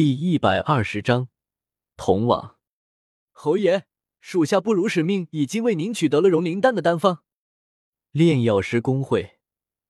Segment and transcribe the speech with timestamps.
[0.00, 1.28] 第一百二十章，
[1.98, 2.56] 同往。
[3.32, 3.84] 侯爷，
[4.22, 7.22] 属下不辱使命，已经为您取得了融灵丹的丹方。
[8.10, 9.38] 炼药师工会，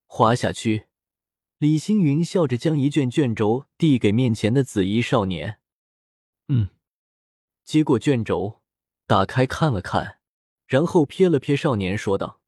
[0.09, 0.89] 华夏区。
[1.59, 5.61] 李星云笑着将一卷卷轴递给面前的紫衣少年。
[6.49, 6.71] 嗯，
[7.63, 8.63] 接过卷轴，
[9.07, 10.19] 打开看了看，
[10.67, 12.41] 然后瞥了瞥少年，说道：“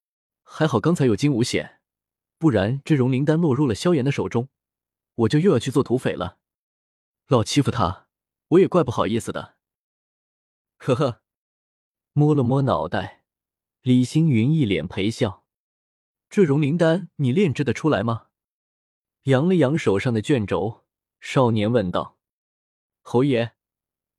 [0.43, 1.79] 还好刚才有惊无险，
[2.39, 4.49] 不然这融灵丹落入了萧炎的手中，
[5.15, 6.39] 我就又要去做土匪了。
[7.33, 8.09] 老欺负他，
[8.49, 9.57] 我也怪不好意思的。”
[10.77, 11.23] 呵呵，
[12.13, 13.25] 摸了摸脑袋，
[13.81, 15.47] 李星云一脸陪笑
[16.29, 18.27] ：“这融灵丹你炼制的出来吗？”
[19.25, 20.85] 扬了扬手上的卷轴，
[21.21, 22.19] 少年问道
[23.01, 23.53] ：“侯爷，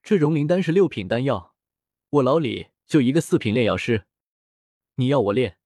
[0.01, 1.53] 这融灵丹是六品丹药，
[2.09, 4.07] 我老李就一个四品炼药师，
[4.95, 5.59] 你要我炼，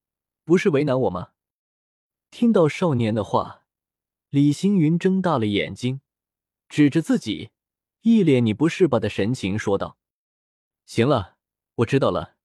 [0.44, 1.30] 不是为难我吗？”
[2.30, 3.64] 听到少年的话，
[4.28, 6.02] 李星云睁大了眼睛，
[6.68, 7.50] 指着自己，
[8.02, 9.96] 一脸“你不是吧”的神情说道
[10.86, 11.36] ：“行了，
[11.76, 12.36] 我知道了，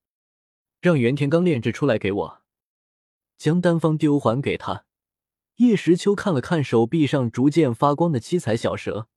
[0.80, 2.42] 让袁天罡炼制出来给我，
[3.38, 4.86] 将丹方丢还给他。”
[5.58, 9.08] 叶时秋看了看手臂上逐渐发光的七彩小蛇，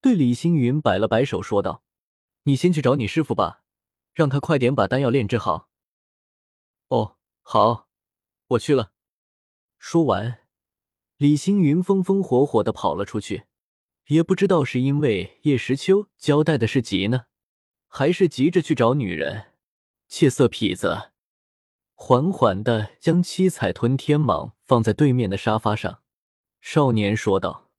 [0.00, 1.82] 对李星云摆了摆手，说道
[2.44, 3.64] ：“你先去找你师傅吧，
[4.14, 5.68] 让他快点把丹药炼制好。
[6.88, 7.88] ”“哦，好，
[8.48, 8.92] 我去了。”
[9.78, 10.46] 说完，
[11.16, 13.46] 李星云风风火火的跑了出去。
[14.06, 17.26] 也不知道是因为叶时秋交代的是急呢，
[17.88, 19.46] 还是急着去找女人。
[20.08, 21.10] 怯色痞子。
[21.94, 26.02] 缓缓的将七彩吞天蟒放在对面的沙发上，
[26.60, 27.70] 少年说道：“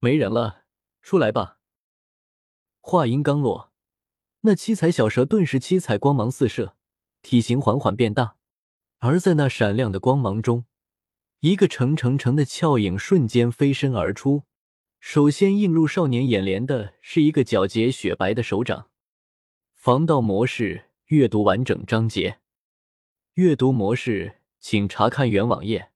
[0.00, 0.64] 没人了，
[1.02, 1.58] 出来吧。”
[2.80, 3.72] 话音刚落，
[4.40, 6.74] 那七彩小蛇顿时七彩光芒四射，
[7.22, 8.36] 体型缓缓变大。
[8.98, 10.64] 而在那闪亮的光芒中，
[11.40, 14.42] 一个成成成的俏影瞬间飞身而出。
[15.00, 18.88] 首先映入少年眼帘的是一个皎洁雪白的手掌。
[19.74, 22.38] 防盗模式，阅读完整章节。
[23.34, 25.90] 阅读模式，请查看原网页。